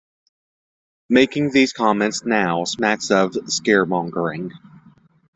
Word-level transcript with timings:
Making 1.09 1.51
these 1.51 1.73
comments 1.73 2.25
now 2.25 2.63
smacks 2.63 3.11
of 3.11 3.33
scaremongering. 3.33 4.51